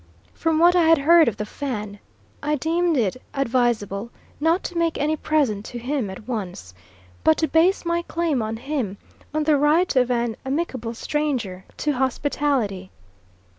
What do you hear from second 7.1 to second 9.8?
but to base my claim on him on the